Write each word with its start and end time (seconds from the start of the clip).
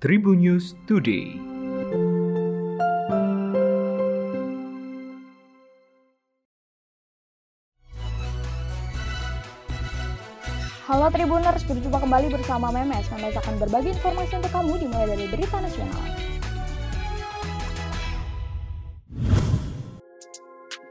Tribun 0.00 0.40
News 0.40 0.72
Today. 0.88 1.36
Halo 10.88 11.12
Tribuners, 11.12 11.60
berjumpa 11.68 12.00
kembali 12.00 12.32
bersama 12.32 12.72
Memes. 12.72 13.12
Memes 13.12 13.36
akan 13.44 13.60
berbagi 13.60 13.92
informasi 13.92 14.40
untuk 14.40 14.48
kamu 14.56 14.80
dimulai 14.80 15.04
dari 15.04 15.28
berita 15.28 15.60
nasional. 15.60 16.04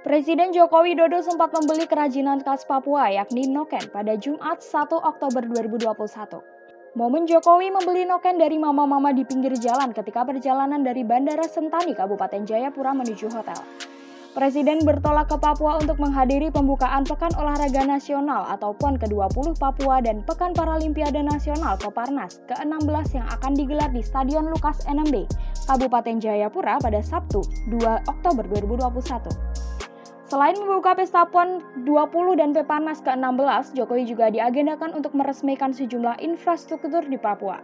Presiden 0.05 0.53
Joko 0.53 0.85
Widodo 0.85 1.17
sempat 1.25 1.49
membeli 1.57 1.89
kerajinan 1.89 2.45
khas 2.45 2.61
Papua 2.61 3.09
yakni 3.09 3.49
noken 3.49 3.89
pada 3.89 4.13
Jumat 4.21 4.61
1 4.61 4.69
Oktober 5.01 5.41
2021. 5.49 6.58
Momen 6.97 7.29
Jokowi 7.29 7.69
membeli 7.69 8.01
noken 8.01 8.41
dari 8.41 8.57
mama-mama 8.57 9.13
di 9.13 9.21
pinggir 9.21 9.53
jalan 9.61 9.93
ketika 9.93 10.25
perjalanan 10.25 10.81
dari 10.81 11.05
Bandara 11.05 11.45
Sentani, 11.45 11.93
Kabupaten 11.93 12.49
Jayapura 12.49 12.97
menuju 12.97 13.29
hotel. 13.29 13.61
Presiden 14.33 14.81
bertolak 14.81 15.29
ke 15.29 15.37
Papua 15.37 15.77
untuk 15.77 16.01
menghadiri 16.01 16.49
pembukaan 16.49 17.05
Pekan 17.05 17.29
Olahraga 17.37 17.85
Nasional 17.85 18.41
atau 18.49 18.73
PON 18.73 18.97
ke-20 18.97 19.61
Papua 19.61 20.01
dan 20.01 20.25
Pekan 20.25 20.57
Paralimpiade 20.57 21.21
Nasional 21.21 21.77
Peparnas 21.77 22.41
ke-16 22.49 23.21
yang 23.21 23.27
akan 23.37 23.51
digelar 23.53 23.89
di 23.93 24.01
Stadion 24.01 24.49
Lukas 24.49 24.81
NMB, 24.89 25.29
Kabupaten 25.69 26.17
Jayapura 26.17 26.81
pada 26.81 27.05
Sabtu 27.05 27.45
2 27.69 28.09
Oktober 28.09 28.49
2021. 28.49 29.68
Selain 30.29 30.53
membuka 30.53 30.93
pesta 30.93 31.25
PON 31.25 31.57
20 31.89 32.37
dan 32.37 32.53
Peparnas 32.53 33.01
ke-16, 33.01 33.73
Jokowi 33.73 34.05
juga 34.05 34.29
diagendakan 34.29 34.93
untuk 34.93 35.17
meresmikan 35.17 35.73
sejumlah 35.73 36.21
infrastruktur 36.21 37.01
di 37.01 37.17
Papua. 37.17 37.57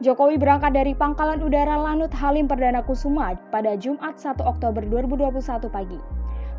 Jokowi 0.00 0.40
berangkat 0.40 0.72
dari 0.72 0.96
Pangkalan 0.96 1.44
Udara 1.44 1.76
Lanut 1.76 2.08
Halim 2.16 2.48
Perdana 2.48 2.80
Kusuma 2.80 3.36
pada 3.52 3.76
Jumat 3.76 4.16
1 4.16 4.40
Oktober 4.40 4.80
2021 4.80 5.44
pagi. 5.68 6.00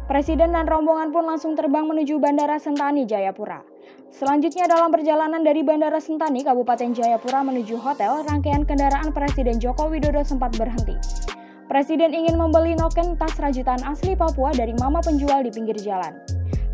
Presiden 0.06 0.54
dan 0.54 0.70
rombongan 0.70 1.10
pun 1.10 1.26
langsung 1.26 1.58
terbang 1.58 1.90
menuju 1.90 2.22
Bandara 2.22 2.62
Sentani, 2.62 3.10
Jayapura. 3.10 3.66
Selanjutnya 4.14 4.70
dalam 4.70 4.94
perjalanan 4.94 5.42
dari 5.42 5.66
Bandara 5.66 5.98
Sentani, 5.98 6.46
Kabupaten 6.46 6.94
Jayapura 6.94 7.42
menuju 7.42 7.82
hotel, 7.82 8.22
rangkaian 8.30 8.62
kendaraan 8.62 9.10
Presiden 9.10 9.58
Joko 9.58 9.90
Widodo 9.90 10.22
sempat 10.22 10.54
berhenti. 10.54 11.35
Presiden 11.66 12.14
ingin 12.14 12.38
membeli 12.38 12.78
noken 12.78 13.18
tas 13.18 13.34
rajutan 13.42 13.82
asli 13.90 14.14
Papua 14.14 14.54
dari 14.54 14.78
mama 14.78 15.02
penjual 15.02 15.42
di 15.42 15.50
pinggir 15.50 15.74
jalan. 15.82 16.14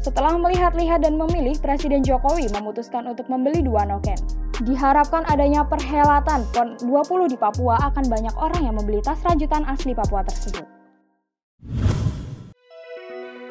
Setelah 0.04 0.36
melihat-lihat 0.36 1.08
dan 1.08 1.16
memilih, 1.16 1.56
Presiden 1.64 2.04
Jokowi 2.04 2.52
memutuskan 2.52 3.08
untuk 3.08 3.32
membeli 3.32 3.64
dua 3.64 3.88
noken. 3.88 4.20
Diharapkan 4.68 5.24
adanya 5.32 5.64
perhelatan 5.64 6.44
PON 6.52 6.76
20 6.84 7.32
di 7.32 7.38
Papua 7.40 7.80
akan 7.88 8.04
banyak 8.12 8.36
orang 8.36 8.68
yang 8.68 8.76
membeli 8.76 9.00
tas 9.00 9.24
rajutan 9.24 9.64
asli 9.64 9.96
Papua 9.96 10.28
tersebut. 10.28 10.68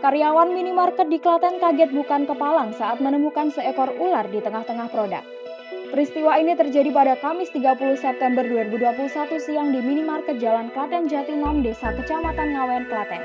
Karyawan 0.05 0.53
minimarket 0.53 1.09
di 1.09 1.25
Klaten 1.25 1.57
kaget 1.57 1.89
bukan 1.97 2.29
kepalang 2.29 2.77
saat 2.77 3.01
menemukan 3.01 3.49
seekor 3.49 3.97
ular 3.97 4.29
di 4.29 4.45
tengah-tengah 4.45 4.93
produk. 4.93 5.40
Peristiwa 5.91 6.39
ini 6.39 6.55
terjadi 6.55 6.95
pada 6.95 7.19
Kamis 7.19 7.51
30 7.51 7.99
September 7.99 8.47
2021 8.47 9.11
siang 9.43 9.75
di 9.75 9.83
minimarket 9.83 10.39
Jalan 10.39 10.71
Klaten 10.71 11.11
Jatinom, 11.11 11.67
Desa 11.67 11.91
Kecamatan 11.91 12.55
Ngawen, 12.55 12.87
Klaten. 12.87 13.19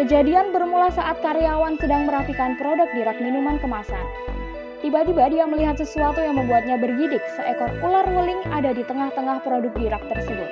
Kejadian 0.00 0.48
bermula 0.56 0.88
saat 0.88 1.20
karyawan 1.20 1.76
sedang 1.76 2.08
merapikan 2.08 2.56
produk 2.56 2.88
di 2.96 3.04
rak 3.04 3.20
minuman 3.20 3.60
kemasan. 3.60 4.00
Tiba-tiba 4.80 5.28
dia 5.28 5.44
melihat 5.44 5.76
sesuatu 5.76 6.24
yang 6.24 6.40
membuatnya 6.40 6.80
bergidik, 6.80 7.20
seekor 7.36 7.68
ular 7.84 8.08
weling 8.16 8.40
ada 8.48 8.72
di 8.72 8.80
tengah-tengah 8.88 9.44
produk 9.44 9.72
di 9.76 9.92
rak 9.92 10.08
tersebut. 10.08 10.48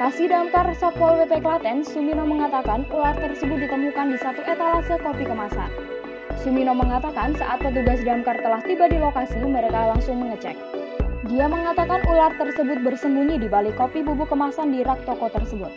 Kasih 0.00 0.32
Damkar 0.32 0.72
Satpol 0.72 1.20
WP 1.20 1.44
Klaten, 1.44 1.84
Sumino 1.84 2.24
mengatakan 2.24 2.88
ular 2.88 3.12
tersebut 3.20 3.60
ditemukan 3.60 4.16
di 4.16 4.16
satu 4.16 4.40
etalase 4.48 4.96
kopi 5.04 5.28
kemasan. 5.28 5.89
Sumino 6.40 6.72
mengatakan 6.72 7.36
saat 7.36 7.60
petugas 7.60 8.00
damkar 8.00 8.40
telah 8.40 8.64
tiba 8.64 8.88
di 8.88 8.96
lokasi, 8.96 9.36
mereka 9.44 9.92
langsung 9.92 10.24
mengecek. 10.24 10.56
Dia 11.28 11.44
mengatakan 11.44 12.00
ular 12.08 12.32
tersebut 12.40 12.80
bersembunyi 12.80 13.36
di 13.36 13.44
balik 13.44 13.76
kopi 13.76 14.00
bubuk 14.00 14.32
kemasan 14.32 14.72
di 14.72 14.80
rak 14.80 15.04
toko 15.04 15.28
tersebut. 15.28 15.68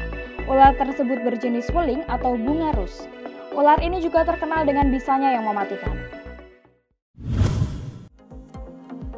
Ular 0.48 0.72
tersebut 0.80 1.20
berjenis 1.20 1.68
weling 1.76 2.08
atau 2.08 2.40
bunga 2.40 2.72
rus. 2.80 3.12
Ular 3.52 3.76
ini 3.84 4.00
juga 4.00 4.24
terkenal 4.24 4.64
dengan 4.64 4.88
bisanya 4.88 5.36
yang 5.36 5.44
mematikan. 5.44 6.00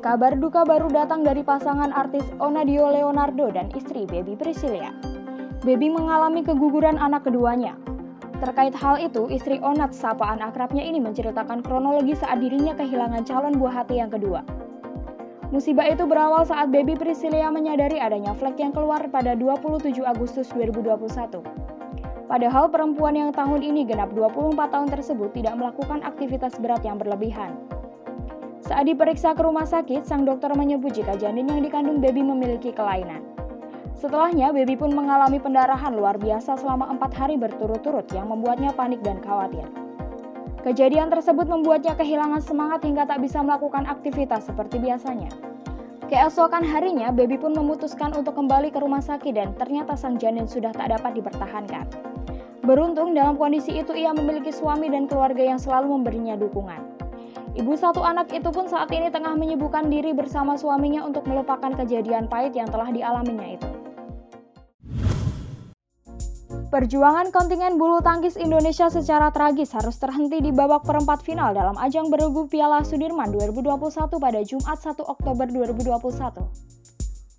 Kabar 0.01 0.33
duka 0.33 0.65
baru 0.65 0.89
datang 0.89 1.21
dari 1.21 1.45
pasangan 1.45 1.93
artis 1.93 2.25
Onadio 2.41 2.89
Leonardo 2.89 3.53
dan 3.53 3.69
istri 3.77 4.09
Baby 4.09 4.33
Priscilia. 4.33 4.89
Baby 5.61 5.93
mengalami 5.93 6.41
keguguran 6.41 6.97
anak 6.97 7.29
keduanya. 7.29 7.77
Terkait 8.35 8.75
hal 8.75 8.99
itu, 8.99 9.31
istri 9.31 9.63
Onat, 9.63 9.95
sapaan 9.95 10.43
akrabnya 10.43 10.83
ini 10.83 10.99
menceritakan 10.99 11.63
kronologi 11.63 12.19
saat 12.19 12.43
dirinya 12.43 12.75
kehilangan 12.75 13.23
calon 13.23 13.55
buah 13.55 13.83
hati 13.83 14.03
yang 14.03 14.11
kedua. 14.11 14.43
Musibah 15.55 15.87
itu 15.87 16.03
berawal 16.03 16.43
saat 16.43 16.67
baby 16.67 16.99
Priscilia 16.99 17.47
menyadari 17.47 17.95
adanya 17.95 18.35
flek 18.35 18.59
yang 18.59 18.75
keluar 18.75 19.07
pada 19.07 19.37
27 19.39 20.03
Agustus 20.03 20.51
2021. 20.51 21.39
Padahal 22.25 22.67
perempuan 22.73 23.13
yang 23.13 23.31
tahun 23.31 23.61
ini 23.61 23.85
genap 23.85 24.11
24 24.11 24.57
tahun 24.73 24.89
tersebut 24.89 25.29
tidak 25.37 25.55
melakukan 25.55 26.01
aktivitas 26.01 26.57
berat 26.57 26.81
yang 26.81 26.97
berlebihan. 26.97 27.55
Saat 28.65 28.89
diperiksa 28.89 29.37
ke 29.37 29.45
rumah 29.45 29.69
sakit, 29.69 30.09
sang 30.09 30.25
dokter 30.25 30.49
menyebut 30.57 30.91
jika 30.97 31.13
janin 31.21 31.45
yang 31.45 31.61
dikandung 31.61 32.01
baby 32.01 32.25
memiliki 32.25 32.73
kelainan. 32.73 33.21
Setelahnya, 33.95 34.51
Baby 34.51 34.75
pun 34.75 34.91
mengalami 34.91 35.39
pendarahan 35.39 35.95
luar 35.95 36.19
biasa 36.19 36.59
selama 36.59 36.91
empat 36.91 37.15
hari 37.15 37.39
berturut-turut 37.39 38.03
yang 38.11 38.27
membuatnya 38.27 38.75
panik 38.75 38.99
dan 38.99 39.23
khawatir. 39.23 39.63
Kejadian 40.67 41.07
tersebut 41.07 41.47
membuatnya 41.47 41.95
kehilangan 41.95 42.43
semangat 42.43 42.83
hingga 42.83 43.07
tak 43.07 43.23
bisa 43.23 43.39
melakukan 43.39 43.87
aktivitas 43.87 44.51
seperti 44.51 44.83
biasanya. 44.83 45.31
Keesokan 46.05 46.61
harinya, 46.67 47.09
Baby 47.09 47.39
pun 47.39 47.55
memutuskan 47.55 48.11
untuk 48.13 48.35
kembali 48.35 48.69
ke 48.69 48.83
rumah 48.83 49.01
sakit 49.01 49.33
dan 49.33 49.55
ternyata 49.55 49.95
sang 49.95 50.19
janin 50.19 50.45
sudah 50.45 50.75
tak 50.75 50.91
dapat 50.91 51.17
dipertahankan. 51.17 51.87
Beruntung 52.65 53.13
dalam 53.13 53.37
kondisi 53.37 53.77
itu 53.77 53.93
ia 53.93 54.09
memiliki 54.11 54.49
suami 54.49 54.89
dan 54.89 55.05
keluarga 55.05 55.41
yang 55.45 55.61
selalu 55.61 56.01
memberinya 56.01 56.33
dukungan. 56.33 56.81
Ibu 57.55 57.73
satu 57.77 58.03
anak 58.03 58.33
itu 58.33 58.49
pun 58.51 58.67
saat 58.67 58.91
ini 58.91 59.07
tengah 59.07 59.37
menyibukkan 59.37 59.87
diri 59.87 60.11
bersama 60.11 60.59
suaminya 60.59 61.05
untuk 61.07 61.23
melupakan 61.29 61.71
kejadian 61.77 62.27
pahit 62.27 62.51
yang 62.51 62.67
telah 62.67 62.91
dialaminya 62.91 63.47
itu. 63.47 63.74
Perjuangan 66.75 67.31
kontingen 67.31 67.79
bulu 67.79 68.03
tangkis 68.03 68.35
Indonesia 68.35 68.91
secara 68.91 69.31
tragis 69.31 69.71
harus 69.71 69.95
terhenti 69.95 70.43
di 70.43 70.51
babak 70.51 70.83
perempat 70.83 71.23
final 71.23 71.55
dalam 71.55 71.79
ajang 71.79 72.11
beregu 72.11 72.51
Piala 72.51 72.83
Sudirman 72.83 73.31
2021 73.31 73.95
pada 74.19 74.43
Jumat 74.43 74.75
1 74.83 74.99
Oktober 75.07 75.47
2021. 75.55 76.35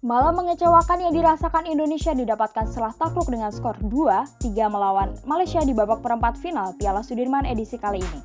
Malah 0.09 0.33
mengecewakan 0.33 1.05
yang 1.05 1.13
dirasakan 1.13 1.69
Indonesia 1.69 2.17
didapatkan 2.17 2.65
setelah 2.65 2.97
takluk 2.97 3.29
dengan 3.29 3.53
skor 3.53 3.77
2-3 3.85 4.57
melawan 4.73 5.13
Malaysia 5.29 5.61
di 5.61 5.77
babak 5.77 6.01
perempat 6.01 6.41
final 6.41 6.73
Piala 6.81 7.05
Sudirman 7.05 7.45
edisi 7.45 7.77
kali 7.77 8.01
ini. 8.01 8.21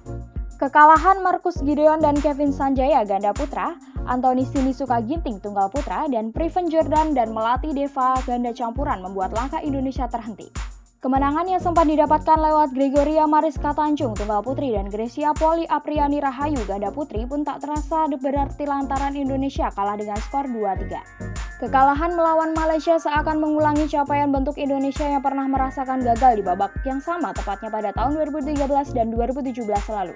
Kekalahan 0.64 1.20
Markus 1.20 1.60
Gideon 1.60 2.00
dan 2.00 2.16
Kevin 2.24 2.56
Sanjaya 2.56 3.04
ganda 3.04 3.36
putra, 3.36 3.76
Anthony 4.08 4.48
Sinisuka 4.48 5.04
Ginting 5.04 5.44
tunggal 5.44 5.68
putra, 5.68 6.08
dan 6.08 6.32
Priven 6.32 6.72
Jordan 6.72 7.12
dan 7.12 7.36
Melati 7.36 7.76
Deva 7.76 8.16
ganda 8.24 8.56
campuran 8.56 9.04
membuat 9.04 9.36
langkah 9.36 9.60
Indonesia 9.60 10.08
terhenti. 10.08 10.72
Kemenangan 11.02 11.50
yang 11.50 11.58
sempat 11.58 11.90
didapatkan 11.90 12.38
lewat 12.38 12.78
Gregoria 12.78 13.26
Mariska 13.26 13.74
Tanjung 13.74 14.14
tunggal 14.14 14.46
putri 14.46 14.78
dan 14.78 14.86
Grecia 14.86 15.34
Poli 15.34 15.66
Apriani 15.66 16.22
Rahayu 16.22 16.62
ganda 16.70 16.94
putri 16.94 17.26
pun 17.26 17.42
tak 17.42 17.66
terasa 17.66 18.06
berarti 18.06 18.70
lantaran 18.70 19.18
Indonesia 19.18 19.74
kalah 19.74 19.98
dengan 19.98 20.22
skor 20.22 20.46
2-3. 20.46 21.58
Kekalahan 21.58 22.14
melawan 22.14 22.54
Malaysia 22.54 23.02
seakan 23.02 23.42
mengulangi 23.42 23.90
capaian 23.90 24.30
bentuk 24.30 24.62
Indonesia 24.62 25.10
yang 25.10 25.26
pernah 25.26 25.50
merasakan 25.50 26.06
gagal 26.06 26.38
di 26.38 26.46
babak 26.46 26.70
yang 26.86 27.02
sama 27.02 27.34
tepatnya 27.34 27.74
pada 27.74 27.90
tahun 27.98 28.22
2013 28.22 28.62
dan 28.94 29.10
2017 29.10 29.58
lalu. 29.90 30.14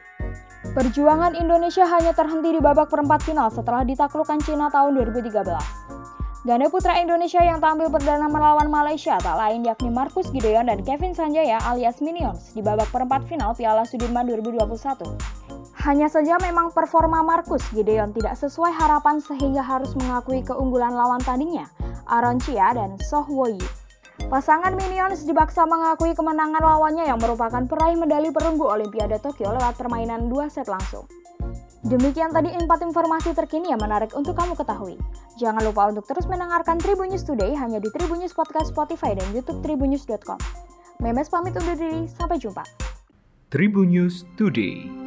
Perjuangan 0.78 1.34
Indonesia 1.34 1.90
hanya 1.90 2.14
terhenti 2.14 2.54
di 2.54 2.62
babak 2.62 2.94
perempat 2.94 3.26
final 3.26 3.50
setelah 3.50 3.82
ditaklukkan 3.82 4.38
Cina 4.46 4.70
tahun 4.70 5.02
2013. 5.02 5.95
Ganda 6.46 6.70
putra 6.70 7.02
Indonesia 7.02 7.42
yang 7.42 7.58
tampil 7.58 7.90
perdana 7.90 8.30
melawan 8.30 8.70
Malaysia 8.70 9.18
tak 9.18 9.34
lain 9.34 9.66
yakni 9.66 9.90
Marcus 9.90 10.30
Gideon 10.30 10.70
dan 10.70 10.86
Kevin 10.86 11.18
Sanjaya 11.18 11.58
alias 11.66 11.98
Minions 12.06 12.54
di 12.54 12.62
babak 12.62 12.86
perempat 12.94 13.26
final 13.26 13.58
Piala 13.58 13.82
Sudirman 13.82 14.30
2021. 14.30 14.78
Hanya 15.90 16.06
saja 16.06 16.38
memang 16.38 16.70
performa 16.70 17.26
Marcus 17.26 17.66
Gideon 17.74 18.14
tidak 18.14 18.38
sesuai 18.38 18.78
harapan 18.78 19.18
sehingga 19.26 19.66
harus 19.66 19.98
mengakui 19.98 20.46
keunggulan 20.46 20.94
lawan 20.94 21.18
tandingnya, 21.26 21.66
Aaron 22.06 22.38
Chia 22.38 22.78
dan 22.78 22.94
Soh 23.02 23.26
Woyi. 23.26 23.66
Pasangan 24.30 24.78
Minions 24.78 25.26
dibaksa 25.26 25.66
mengakui 25.66 26.14
kemenangan 26.14 26.62
lawannya 26.62 27.10
yang 27.10 27.18
merupakan 27.18 27.66
peraih 27.66 27.98
medali 27.98 28.30
perunggu 28.30 28.70
Olimpiade 28.70 29.18
Tokyo 29.18 29.50
lewat 29.50 29.82
permainan 29.82 30.30
dua 30.30 30.46
set 30.54 30.70
langsung. 30.70 31.10
Demikian 31.86 32.34
tadi 32.34 32.50
empat 32.50 32.82
informasi 32.82 33.38
terkini 33.38 33.70
yang 33.70 33.78
menarik 33.78 34.10
untuk 34.18 34.34
kamu 34.34 34.58
ketahui. 34.58 34.98
Jangan 35.38 35.62
lupa 35.62 35.86
untuk 35.94 36.10
terus 36.10 36.26
mendengarkan 36.26 36.82
Tribun 36.82 37.14
News 37.14 37.22
Today 37.22 37.54
hanya 37.54 37.78
di 37.78 37.94
Tribun 37.94 38.26
News 38.26 38.34
Podcast 38.34 38.74
Spotify 38.74 39.14
dan 39.14 39.30
YouTube 39.38 39.62
tribunnews.com. 39.62 40.42
Memes 40.98 41.30
pamit 41.30 41.54
undur 41.54 41.78
diri, 41.78 42.10
sampai 42.10 42.42
jumpa. 42.42 42.66
Tribun 43.54 43.94
News 43.94 44.26
Today. 44.34 45.05